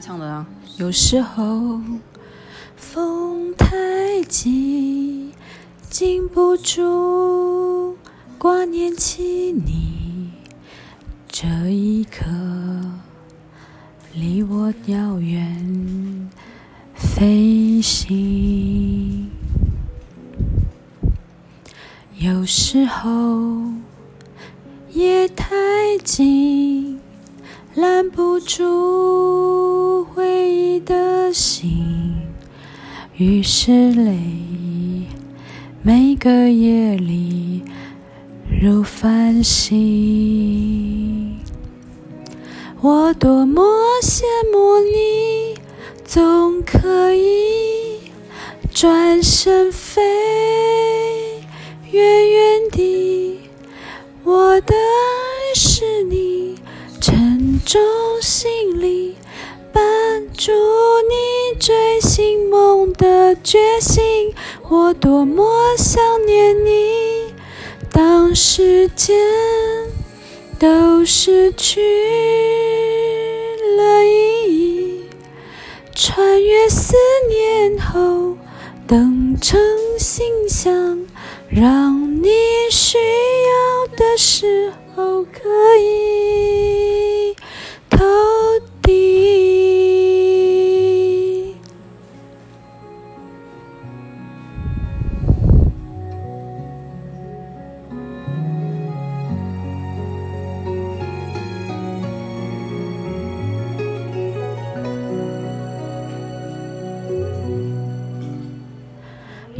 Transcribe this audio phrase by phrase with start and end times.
[0.00, 0.46] 唱的啊。
[0.76, 1.80] 有时候
[2.76, 5.32] 风太急，
[5.88, 7.96] 禁不住
[8.36, 9.93] 挂念起你。
[11.36, 12.24] 这一刻
[14.14, 16.30] 离我遥远
[16.94, 19.28] 飞行。
[22.20, 23.52] 有时候
[24.92, 25.56] 夜太
[26.04, 27.00] 静，
[27.74, 32.14] 拦不住回忆的心，
[33.16, 34.16] 于是泪
[35.82, 37.64] 每个夜里
[38.62, 40.73] 如繁星。
[42.86, 43.64] 我多么
[44.02, 45.58] 羡慕你，
[46.04, 48.12] 总可以
[48.74, 50.02] 转身飞，
[51.90, 53.40] 远远地。
[54.22, 56.58] 我的爱是你
[57.00, 57.80] 沉重
[58.20, 59.16] 行李，
[59.72, 59.82] 伴
[60.36, 60.52] 住
[61.08, 64.34] 你追寻梦的决心。
[64.68, 67.32] 我多么想念你，
[67.90, 69.16] 当时间
[70.58, 71.80] 都失去
[73.76, 75.04] 了意义，
[75.94, 76.94] 穿越思
[77.28, 78.36] 念后，
[78.86, 79.60] 等成
[79.98, 81.06] 信箱，
[81.48, 82.28] 让你
[82.70, 85.40] 需要的时候可
[85.80, 86.13] 以。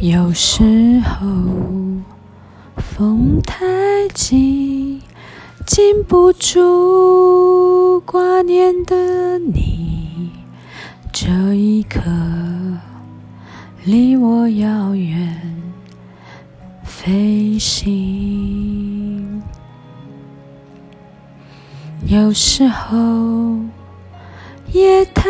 [0.07, 1.25] 有时候
[2.77, 3.65] 风太
[4.13, 5.01] 急，
[5.65, 10.29] 禁不住挂念的你。
[11.11, 11.99] 这一刻
[13.83, 15.41] 离我遥远
[16.83, 19.41] 飞行。
[22.05, 23.57] 有时候
[24.71, 25.23] 夜太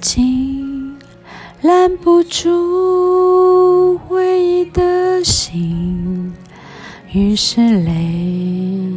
[0.00, 0.96] 静，
[1.60, 3.55] 拦不住
[3.96, 6.34] 回忆的心，
[7.12, 8.92] 于是泪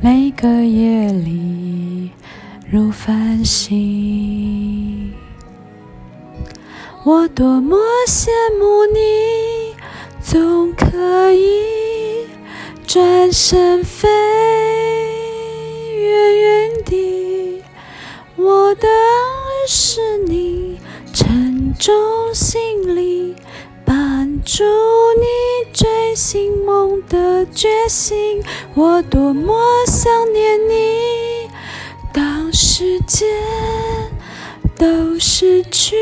[0.00, 2.10] 每个夜里
[2.70, 5.12] 如繁星。
[7.04, 7.76] 我多么
[8.08, 8.28] 羡
[8.58, 9.74] 慕你，
[10.20, 12.26] 总可以
[12.86, 14.08] 转身飞，
[15.94, 17.62] 远远地。
[18.36, 20.78] 我的爱是你
[21.12, 21.94] 沉重
[22.34, 22.60] 行
[22.96, 23.05] 李，
[24.46, 24.62] 绊住
[25.18, 25.26] 你
[25.72, 28.40] 追寻梦的决心。
[28.74, 31.50] 我多么想念你，
[32.12, 33.28] 当时间
[34.78, 35.96] 都失去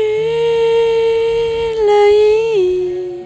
[1.87, 3.25] 了意义，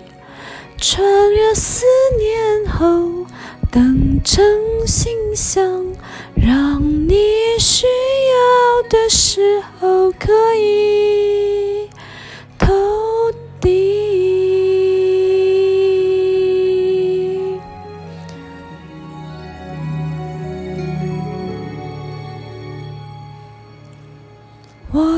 [0.78, 1.04] 穿
[1.34, 1.86] 越思
[2.18, 3.26] 念后，
[3.70, 4.42] 等成
[4.88, 5.86] 信箱，
[6.34, 7.18] 让你
[7.60, 11.09] 需要的时候可以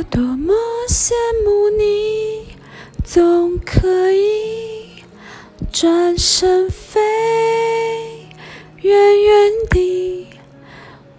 [0.01, 0.51] 我多么
[0.89, 1.11] 羡
[1.45, 2.47] 慕你，
[3.05, 5.03] 总可以
[5.71, 6.99] 转身飞，
[8.81, 10.25] 远远地。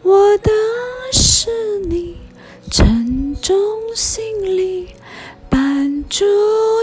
[0.02, 0.50] 我的
[1.12, 2.16] 是你
[2.72, 3.56] 沉重
[3.94, 4.88] 行李，
[5.48, 6.24] 绊住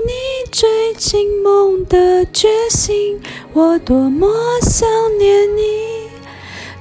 [0.05, 3.19] 你追寻梦的决心。
[3.51, 6.07] 我多么想念你，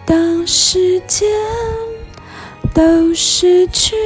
[0.07, 1.28] 当时间
[2.72, 3.97] 都失去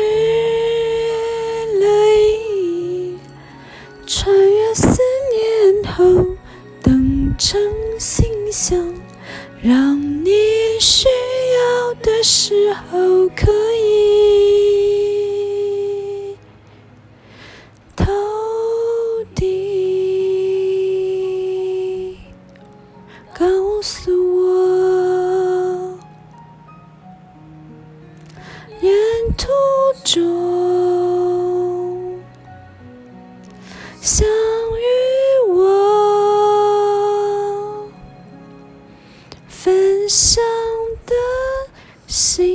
[1.82, 3.19] 可以，
[4.06, 4.87] 穿越思
[5.32, 6.05] 念后，
[6.81, 7.61] 等成
[7.99, 8.94] 信箱，
[9.61, 10.31] 让你
[10.79, 14.76] 需要的时候可以
[17.96, 18.05] 投
[19.34, 19.43] 递。
[23.34, 24.21] 告诉
[34.04, 35.58] 想与我
[39.46, 40.43] 分享
[41.06, 41.14] 的
[42.08, 42.51] 心。